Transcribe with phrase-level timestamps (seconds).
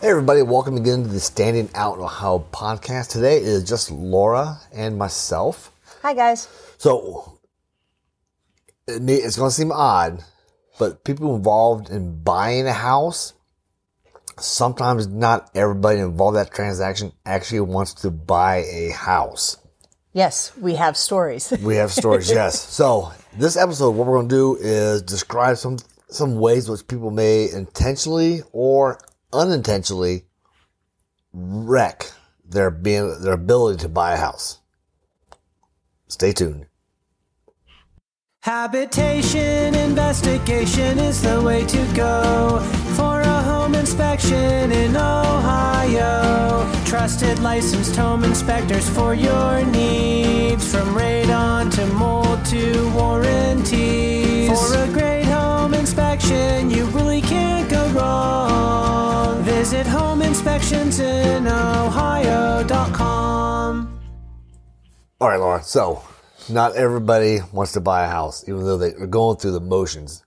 [0.00, 3.08] Hey everybody, welcome again to the Standing Out in Ohio podcast.
[3.10, 5.70] Today is just Laura and myself.
[6.02, 6.48] Hi guys.
[6.78, 7.38] So
[8.86, 10.24] it may- it's going to seem odd,
[10.78, 13.34] but people involved in buying a house,
[14.38, 19.58] sometimes not everybody involved in that transaction actually wants to buy a house.
[20.14, 21.52] Yes, we have stories.
[21.62, 22.58] We have stories, yes.
[22.58, 25.76] So this episode, what we're going to do is describe some
[26.08, 28.98] some ways which people may intentionally or
[29.32, 30.24] unintentionally
[31.32, 32.10] wreck
[32.44, 34.58] their being their ability to buy a house.
[36.08, 36.66] Stay tuned.
[38.42, 42.58] Habitation investigation is the way to go
[42.96, 46.66] for a home inspection in Ohio.
[46.86, 51.59] Trusted licensed home inspectors for your needs from radon
[65.20, 65.62] All right, Laura.
[65.62, 66.02] So,
[66.48, 70.24] not everybody wants to buy a house, even though they're going through the motions.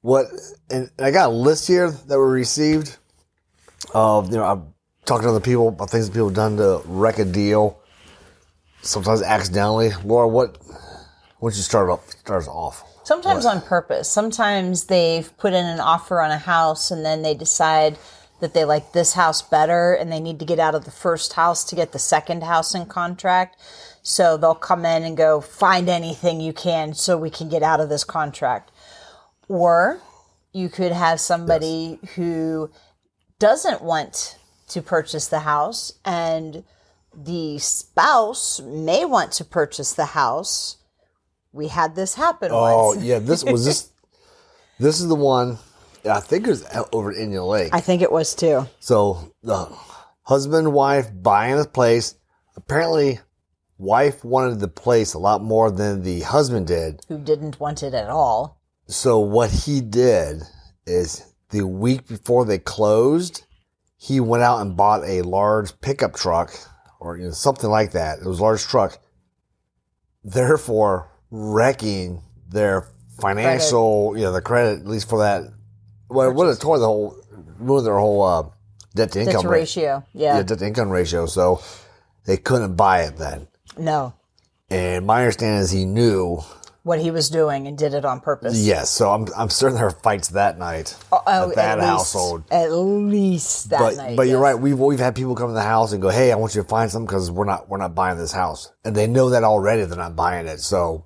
[0.00, 0.26] What?
[0.70, 2.96] And I got a list here that we received.
[3.92, 4.74] Of you know, I'm
[5.06, 7.80] talking to other people about things that people have done to wreck a deal.
[8.82, 9.90] Sometimes accidentally.
[10.04, 10.58] Laura, what?
[11.40, 12.84] Once you start off, start us off.
[13.02, 14.08] Sometimes on purpose.
[14.08, 17.98] Sometimes they've put in an offer on a house and then they decide
[18.40, 21.34] that they like this house better and they need to get out of the first
[21.34, 23.56] house to get the second house in contract.
[24.02, 27.80] So they'll come in and go, find anything you can so we can get out
[27.80, 28.70] of this contract.
[29.48, 30.00] Or
[30.52, 32.70] you could have somebody who
[33.38, 36.64] doesn't want to purchase the house and
[37.14, 40.76] the spouse may want to purchase the house.
[41.52, 43.02] We had this happen Oh once.
[43.02, 43.90] yeah, this was this.
[44.78, 45.58] This is the one.
[46.04, 47.74] I think it was over at Indian Lake.
[47.74, 48.66] I think it was too.
[48.80, 49.66] So the
[50.22, 52.14] husband and wife buying a place.
[52.56, 53.20] Apparently,
[53.78, 57.00] wife wanted the place a lot more than the husband did.
[57.08, 58.60] Who didn't want it at all.
[58.86, 60.42] So what he did
[60.86, 63.44] is the week before they closed,
[63.96, 66.52] he went out and bought a large pickup truck
[67.00, 68.18] or you know, something like that.
[68.18, 68.98] It was a large truck.
[70.22, 72.88] Therefore, wrecking their
[73.20, 75.44] financial, you know, the credit at least for that.
[76.10, 77.16] Well, it would have tore the whole,
[77.58, 78.42] ruined their whole uh,
[78.94, 80.04] debt to income ratio.
[80.12, 80.36] Yeah.
[80.36, 81.26] yeah, debt to income ratio.
[81.26, 81.62] So
[82.26, 83.48] they couldn't buy it then.
[83.78, 84.14] no.
[84.72, 86.38] And my understanding is he knew.
[86.84, 88.56] What he was doing and did it on purpose.
[88.58, 88.88] Yes.
[88.88, 92.44] So I'm I'm certain there were fights that night Oh, at that least- household.
[92.52, 94.16] At least that But night.
[94.16, 94.54] but you're right.
[94.54, 96.68] We've we've had people come to the house and go, "Hey, I want you to
[96.68, 99.84] find something because we're not we're not buying this house," and they know that already.
[99.84, 100.60] They're not buying it.
[100.60, 101.04] So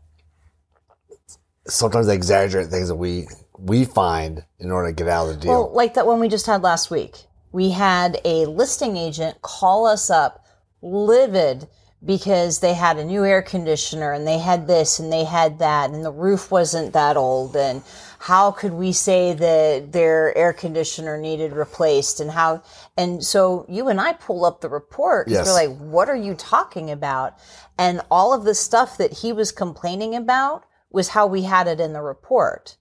[1.66, 3.26] sometimes they exaggerate things that we
[3.58, 5.50] we find in order to get out of the deal.
[5.52, 7.24] Well, like that one we just had last week.
[7.52, 10.44] We had a listing agent call us up
[10.82, 11.68] livid
[12.04, 15.90] because they had a new air conditioner and they had this and they had that
[15.90, 17.82] and the roof wasn't that old and
[18.18, 22.62] how could we say that their air conditioner needed replaced and how
[22.98, 25.46] and so you and I pull up the report Yes.
[25.46, 27.38] we're like what are you talking about
[27.78, 31.80] and all of the stuff that he was complaining about was how we had it
[31.80, 32.76] in the report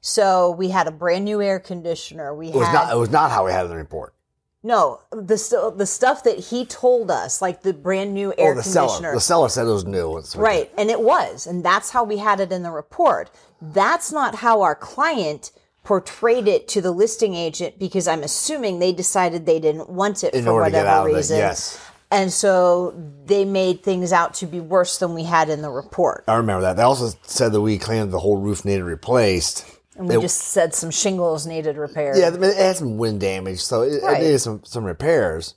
[0.00, 2.34] so we had a brand new air conditioner.
[2.34, 4.14] We it was had not it was not how we had it in the report.
[4.62, 8.62] no the the stuff that he told us, like the brand new air Oh, the
[8.62, 8.72] conditioner.
[8.72, 10.20] seller the seller said it was new.
[10.36, 13.30] Right, and it was, and that's how we had it in the report.
[13.60, 15.50] That's not how our client
[15.84, 20.34] portrayed it to the listing agent because I'm assuming they decided they didn't want it
[20.34, 21.38] In for order to get whatever of it, reason.
[21.38, 21.80] yes.
[22.10, 22.94] And so
[23.26, 26.24] they made things out to be worse than we had in the report.
[26.28, 26.76] I remember that.
[26.76, 29.64] They also said that we claimed the whole roof needed replaced.
[29.98, 32.16] And we It- just said some shingles needed repair.
[32.16, 34.20] Yeah, it had some wind damage, so it, Right.
[34.20, 35.54] it needed some, some repairs.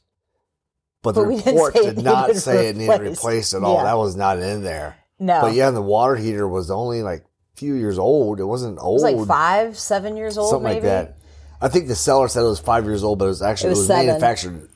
[1.03, 3.53] But, But the report it did not say it needed replaced.
[3.53, 3.77] at all.
[3.77, 3.83] Yeah.
[3.85, 4.97] That was not in there.
[5.19, 5.41] No.
[5.41, 8.39] But yeah, and the water heater was only like a few years old.
[8.39, 9.01] It wasn't old.
[9.01, 10.87] It was like five, seven years old, something maybe.
[10.87, 11.17] like that.
[11.61, 13.73] I think the seller said it was five years old, but it was actually It
[13.73, 14.67] it was was, manufactured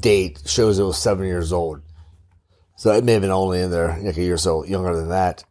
[0.00, 1.80] date shows it was seven years old.
[2.76, 5.08] So it may have been only in there like a year or so younger than
[5.10, 5.44] that.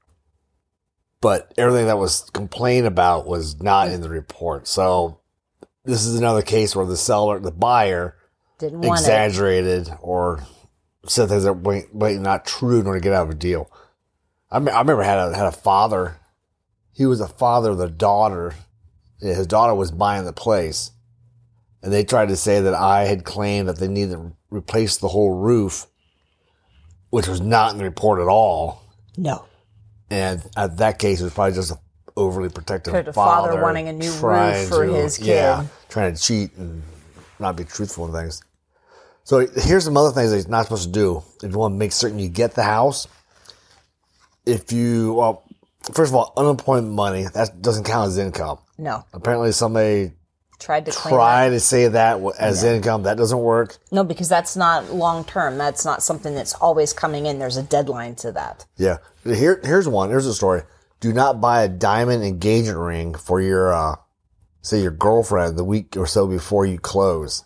[1.23, 4.67] But everything that was complained about was not in the report.
[4.67, 5.21] So
[5.85, 8.17] this is another case where the seller, the buyer,
[8.59, 10.43] Didn't exaggerated or
[11.07, 13.71] said things that were not true in order to get out of a deal.
[14.51, 16.19] I, me- I remember had a had a father.
[16.91, 18.53] He was a father of the daughter.
[19.21, 20.91] His daughter was buying the place,
[21.81, 25.07] and they tried to say that I had claimed that they needed to replace the
[25.07, 25.87] whole roof,
[27.11, 28.83] which was not in the report at all.
[29.15, 29.45] No.
[30.13, 31.77] And at that case, it was probably just an
[32.15, 35.69] overly protective father father, wanting a new roof for to- his Yeah, kid.
[35.89, 36.83] trying to cheat and
[37.39, 38.41] not be truthful in things.
[39.23, 41.77] So here's some other things that he's not supposed to do if you want to
[41.79, 43.07] make certain you get the house.
[44.45, 45.43] If you, well,
[45.93, 48.59] first of all, unemployment money that doesn't count as income.
[48.77, 49.05] No.
[49.13, 50.11] Apparently, somebody
[50.59, 51.49] Tried to that.
[51.49, 53.03] to say that as income.
[53.03, 53.77] That doesn't work.
[53.91, 55.57] No, because that's not long term.
[55.57, 57.37] That's not something that's always coming in.
[57.39, 58.65] There's a deadline to that.
[58.77, 58.97] Yeah.
[59.25, 60.09] Here, here's one.
[60.09, 60.61] Here's a story.
[61.01, 63.95] Do not buy a diamond engagement ring for your, uh,
[64.61, 67.43] say your girlfriend the week or so before you close.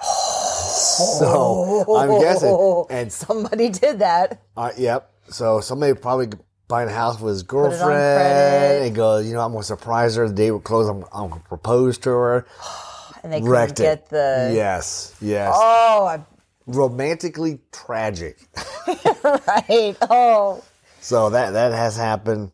[0.00, 4.42] So I'm guessing, and Somebody did that.
[4.56, 5.12] uh, yep.
[5.30, 6.28] So somebody probably
[6.68, 10.34] buying a house with his girlfriend and goes, you know, I'm gonna surprise her the
[10.34, 10.88] day we close.
[10.88, 12.46] I'm, I'm gonna propose to her.
[13.24, 13.82] And they couldn't Wrecked it.
[13.82, 14.52] get the.
[14.54, 15.52] Yes, yes.
[15.52, 16.24] Oh, I-
[16.68, 18.38] Romantically tragic.
[19.24, 19.96] right.
[20.02, 20.62] Oh.
[21.00, 22.52] So that that has happened.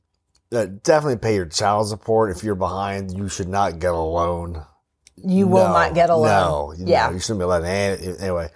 [0.51, 2.35] Uh, definitely pay your child support.
[2.35, 4.65] If you're behind, you should not get a loan.
[5.17, 6.77] You will No, not get a loan.
[6.79, 7.11] No, yeah.
[7.13, 8.49] you shouldn't be letting any,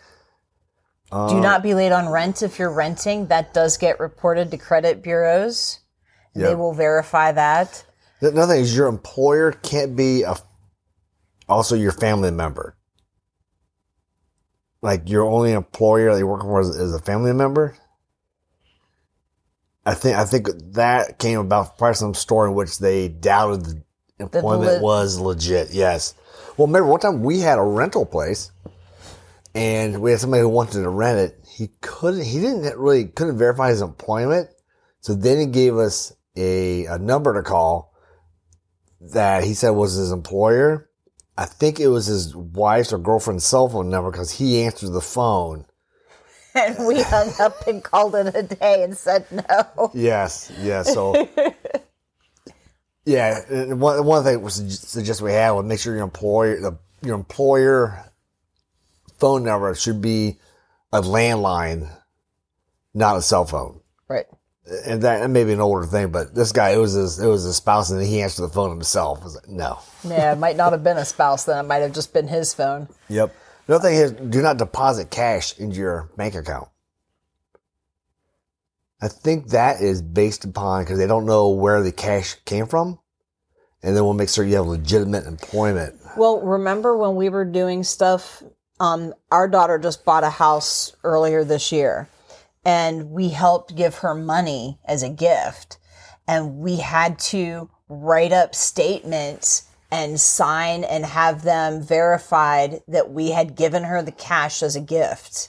[1.13, 1.29] anyway.
[1.31, 3.27] Do uh, not be late on rent if you're renting.
[3.29, 5.81] That does get reported to credit bureaus.
[6.35, 7.85] and They will verify that.
[8.21, 10.35] The- Another thing is your employer can't be a
[11.49, 12.77] also your family member.
[14.83, 17.77] Like your only employer that you're working for is, is a family member.
[19.85, 23.83] I think I think that came about from some story in which they doubted the
[24.19, 25.71] employment le- was legit.
[25.73, 26.15] Yes.
[26.57, 28.51] Well, remember one time we had a rental place,
[29.59, 31.45] and we had somebody who wanted to rent it.
[31.51, 32.25] He couldn't.
[32.25, 34.51] He didn't really couldn't verify his employment.
[35.01, 37.93] So then he gave us a, a number to call
[39.01, 40.89] that he said was his employer.
[41.37, 45.01] I think it was his wife's or girlfriend's cell phone number because he answered the
[45.01, 45.65] phone.
[46.55, 49.93] And we hung up and called it a day and said no.
[49.95, 50.93] Yes, yes.
[50.93, 51.29] So,
[53.05, 56.79] yeah, and one one thing was suggest we have was make sure your employer the,
[57.03, 58.09] your employer
[59.19, 60.39] phone number should be
[60.93, 61.91] a landline,
[62.95, 63.81] not a cell phone.
[64.09, 64.27] Right.
[64.87, 67.45] And that, may be an older thing, but this guy it was his it was
[67.45, 69.25] his spouse, and he answered the phone himself.
[69.25, 69.79] Like, no.
[70.07, 71.65] Yeah, it might not have been a spouse then.
[71.65, 72.89] It might have just been his phone.
[73.09, 73.35] Yep.
[73.67, 76.69] Another thing is do not deposit cash into your bank account.
[79.01, 82.99] I think that is based upon because they don't know where the cash came from,
[83.83, 85.95] and then we'll make sure you have legitimate employment.
[86.17, 88.43] Well, remember when we were doing stuff?
[88.81, 92.09] Um, our daughter just bought a house earlier this year,
[92.65, 95.79] and we helped give her money as a gift,
[96.27, 103.31] and we had to write up statements and sign and have them verified that we
[103.31, 105.49] had given her the cash as a gift.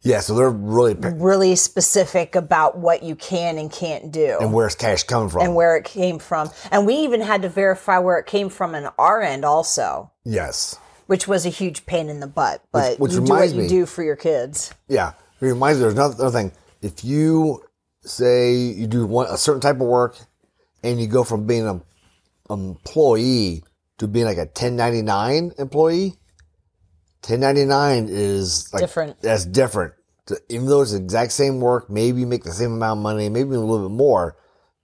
[0.00, 4.36] Yeah, so they're really pick- Really specific about what you can and can't do.
[4.40, 5.42] and where's cash coming from?
[5.42, 6.50] and where it came from.
[6.70, 10.76] And we even had to verify where it came from in our end also, yes,
[11.06, 12.62] which was a huge pain in the butt.
[12.72, 14.72] But which you do what reminds you me- do for your kids.
[14.88, 15.12] yeah.
[15.40, 15.82] It reminds me.
[15.82, 16.52] There's another, another thing.
[16.80, 17.62] If you
[18.02, 20.16] say you do one a certain type of work,
[20.82, 21.82] and you go from being an
[22.48, 23.64] employee
[23.98, 26.14] to being like a 1099 employee,
[27.26, 29.20] 1099 is like Different.
[29.22, 29.94] That's different.
[30.48, 33.28] Even though it's the exact same work, maybe you make the same amount of money,
[33.28, 34.36] maybe a little bit more.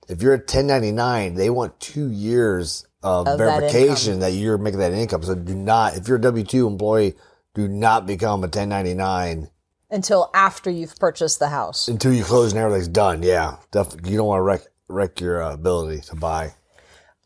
[0.08, 4.80] If you're a 1099, they want two years of, Of that verification that, you're making
[4.80, 5.22] that income.
[5.22, 7.14] So do not, if you're a W 2 employee,
[7.54, 9.48] do not become a 1099
[9.90, 11.88] Until after you've purchased the house.
[11.88, 13.22] until you close and everything's done.
[13.22, 14.10] Yeah, definitely.
[14.10, 16.54] You don't want to wreck, wreck your uh, ability to buy.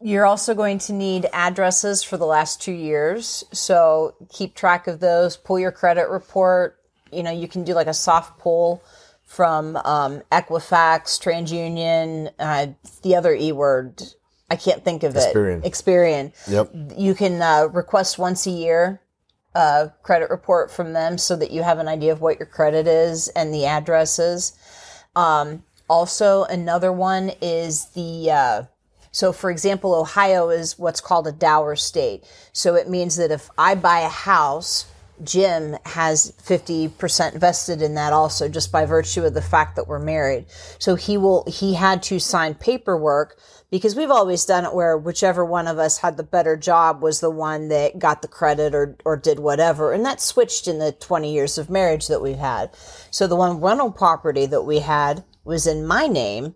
[0.00, 3.42] You're also going to need addresses for the last two years.
[3.52, 5.36] So keep track of those.
[5.36, 6.78] Pull your credit report.
[7.10, 8.82] You know, you can do like a soft pull
[9.24, 12.66] from um, Equifax, TransUnion, uh,
[13.02, 14.02] the other E word.
[14.54, 15.34] I can't think of it.
[15.34, 15.62] Experian.
[15.64, 16.32] Experian.
[16.48, 16.96] Yep.
[16.96, 19.00] You can uh, request once a year
[19.56, 22.86] a credit report from them so that you have an idea of what your credit
[22.86, 24.56] is and the addresses.
[25.16, 28.62] Um, also, another one is the uh,
[29.10, 32.24] so, for example, Ohio is what's called a dower state.
[32.52, 34.86] So it means that if I buy a house
[35.22, 40.00] Jim has 50% vested in that also just by virtue of the fact that we're
[40.00, 40.46] married.
[40.78, 43.38] So he will, he had to sign paperwork
[43.74, 47.18] because we've always done it where whichever one of us had the better job was
[47.18, 49.92] the one that got the credit or, or did whatever.
[49.92, 52.70] And that switched in the 20 years of marriage that we've had.
[53.10, 56.54] So the one rental property that we had was in my name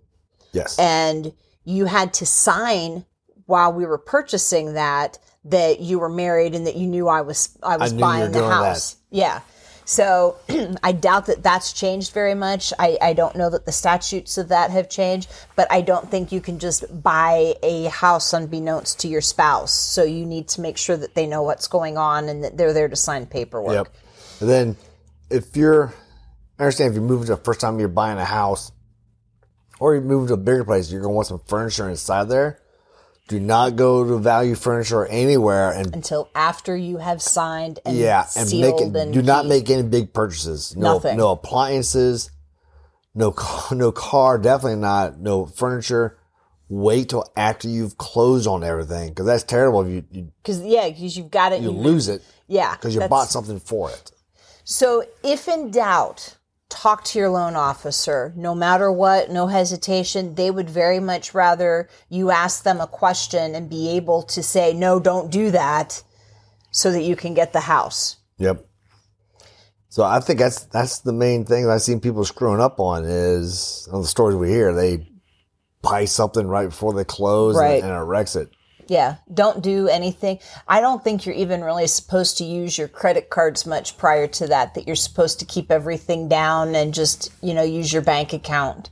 [0.52, 0.78] Yes.
[0.78, 1.32] and
[1.64, 3.04] you had to sign
[3.46, 7.58] while we were purchasing that that you were married and that you knew I was
[7.64, 8.64] I was were buying the doing that.
[8.64, 8.94] house.
[9.10, 9.40] Yeah.
[9.88, 10.36] So
[10.82, 12.74] I doubt that that's changed very much.
[12.78, 16.30] I, I don't know that the statutes of that have changed, but I don't think
[16.30, 19.72] you can just buy a house unbeknownst to your spouse.
[19.72, 22.74] So you need to make sure that they know what's going on and that they're
[22.74, 23.72] there to sign paperwork.
[23.72, 23.96] Yep.
[24.40, 24.76] And then
[25.30, 25.94] if you're,
[26.58, 28.70] I understand if you're moving to the first time you're buying a house
[29.80, 32.60] or you're moving to a bigger place, you're going to want some furniture inside there.
[33.28, 37.96] Do not go to value furniture or anywhere and Until after you have signed and
[37.96, 40.74] yeah, and make it, and do not make any big purchases.
[40.74, 41.18] No, Nothing.
[41.18, 42.30] no appliances,
[43.14, 45.20] no car, no car, definitely not.
[45.20, 46.18] No furniture.
[46.70, 49.82] Wait till after you've closed on everything because that's terrible.
[49.82, 51.60] If you you, Because yeah, because you've got it.
[51.60, 54.10] you you- lose it Yeah, because you bought something for it.
[54.64, 56.36] So, if in doubt,
[56.68, 58.32] talk to your loan officer.
[58.36, 60.34] No matter what, no hesitation.
[60.34, 64.72] They would very much rather you ask them a question and be able to say,
[64.74, 66.02] no, don't do that,
[66.70, 68.16] so that you can get the house.
[68.38, 68.64] Yep.
[69.88, 73.04] So I think that's that's the main thing that I've seen people screwing up on
[73.06, 74.74] is on the stories we hear.
[74.74, 75.08] They
[75.80, 77.82] buy something right before they close Right.
[77.82, 78.50] and, and it wrecks it.
[78.88, 80.38] Yeah, don't do anything.
[80.66, 84.46] I don't think you're even really supposed to use your credit cards much prior to
[84.46, 88.32] that, that you're supposed to keep everything down and just, you know, use your bank
[88.32, 88.88] account,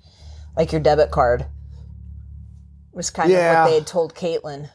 [0.54, 1.46] like your debit card.
[2.92, 4.70] Was kind of what they had told Caitlin.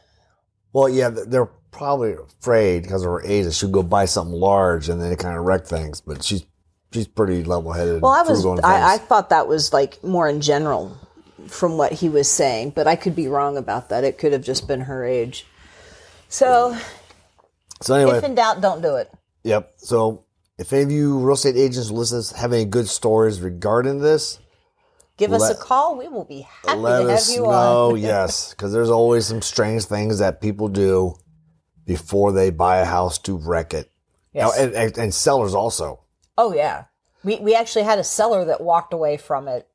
[0.72, 4.88] Well, yeah, they're probably afraid because of her age that she'll go buy something large
[4.88, 6.00] and then it kind of wreck things.
[6.00, 6.44] But she's
[6.92, 8.02] she's pretty level headed.
[8.02, 10.96] Well, I was, I, I thought that was like more in general
[11.52, 14.04] from what he was saying, but I could be wrong about that.
[14.04, 15.46] It could have just been her age.
[16.28, 16.76] So,
[17.80, 19.12] so anyway, if in doubt, don't do it.
[19.44, 19.74] Yep.
[19.76, 20.24] So
[20.58, 24.38] if any of you real estate agents listeners have any good stories regarding this,
[25.18, 25.96] Give us a call.
[25.96, 27.90] We will be happy let to have us you know.
[27.90, 27.96] on.
[28.00, 31.14] yes, because there's always some strange things that people do
[31.84, 33.90] before they buy a house to wreck it.
[34.32, 34.58] Yes.
[34.58, 36.00] And, and, and sellers also.
[36.38, 36.84] Oh yeah,
[37.22, 39.68] we we actually had a seller that walked away from it.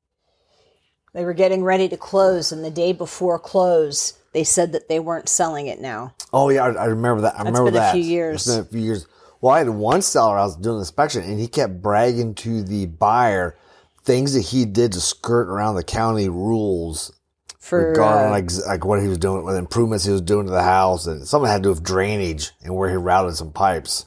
[1.17, 4.99] They were getting ready to close, and the day before close, they said that they
[4.99, 6.13] weren't selling it now.
[6.31, 7.33] Oh yeah, I, I remember that.
[7.33, 7.93] I remember been a that.
[7.93, 8.45] few years.
[8.45, 9.07] It's been a few years.
[9.41, 12.61] Well, I had one seller I was doing an inspection, and he kept bragging to
[12.61, 13.57] the buyer
[14.03, 17.11] things that he did to skirt around the county rules
[17.57, 20.51] For regarding uh, like like what he was doing, what improvements he was doing to
[20.51, 24.05] the house, and something had to do with drainage and where he routed some pipes.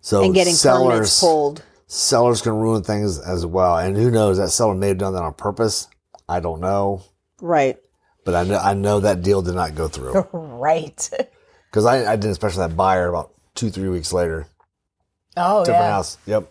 [0.00, 1.62] So and getting sellers, permits pulled.
[1.92, 4.38] Sellers can ruin things as well, and who knows?
[4.38, 5.88] That seller may have done that on purpose.
[6.28, 7.02] I don't know,
[7.40, 7.76] Right,
[8.24, 11.10] but I know I know that deal did not go through right.
[11.70, 14.46] because I, I did especially that buyer about two three weeks later,
[15.36, 15.90] Oh different yeah.
[15.92, 16.18] house.
[16.26, 16.48] Yep.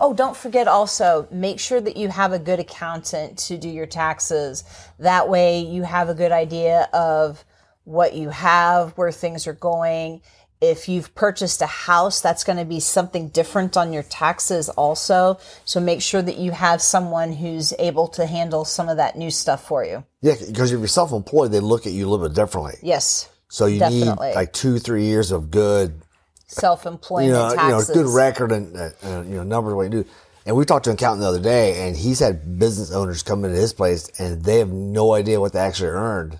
[0.00, 3.86] Oh, don't forget also make sure that you have a good accountant to do your
[3.86, 4.64] taxes.
[4.98, 7.44] That way you have a good idea of
[7.84, 10.22] what you have, where things are going.
[10.60, 15.38] If you've purchased a house, that's going to be something different on your taxes also.
[15.64, 19.30] So make sure that you have someone who's able to handle some of that new
[19.30, 20.04] stuff for you.
[20.22, 22.76] Yeah, because if you're self-employed, they look at you a little bit differently.
[22.82, 23.28] Yes.
[23.48, 24.28] So you Definitely.
[24.28, 26.02] need like two, three years of good
[26.48, 29.90] Self-employment you know, you know, good record and uh, uh, you know numbers what you
[29.90, 30.04] do.
[30.46, 33.44] And we talked to an accountant the other day, and he's had business owners come
[33.44, 36.38] into his place, and they have no idea what they actually earned.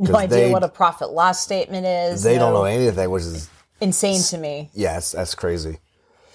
[0.00, 2.22] No idea they, what a profit loss statement is.
[2.22, 3.48] They don't know anything, which is
[3.80, 4.70] Insane to me.
[4.74, 5.78] yeah, that's, crazy.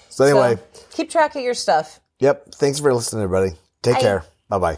[0.10, 2.00] So anyway, So, keep track of your stuff.
[2.20, 2.54] yep.
[2.56, 3.56] Thanks for listening, everybody.
[3.82, 4.02] Take Bye.
[4.02, 4.24] care.
[4.50, 4.78] Bye bye.